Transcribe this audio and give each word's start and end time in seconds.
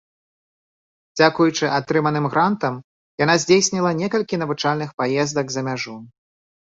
Дзякуючы 1.19 1.65
атрыманым 1.79 2.25
грантам 2.35 2.79
яна 3.25 3.35
здзейсніла 3.43 3.91
некалькі 4.03 4.41
навучальных 4.45 4.89
паездак 5.03 5.45
за 5.59 5.69
мяжу. 5.69 5.95